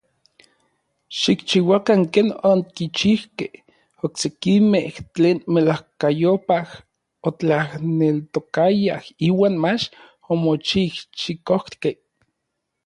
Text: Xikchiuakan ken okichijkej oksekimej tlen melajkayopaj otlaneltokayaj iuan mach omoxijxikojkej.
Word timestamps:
Xikchiuakan 1.19 2.01
ken 2.13 2.27
okichijkej 2.51 3.53
oksekimej 4.05 4.87
tlen 5.13 5.37
melajkayopaj 5.53 6.67
otlaneltokayaj 7.27 9.05
iuan 9.27 9.55
mach 9.63 9.85
omoxijxikojkej. 10.31 11.95